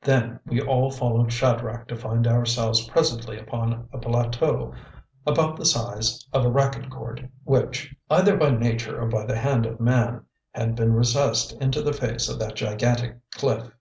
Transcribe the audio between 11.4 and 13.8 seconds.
into the face of that gigantic cliff.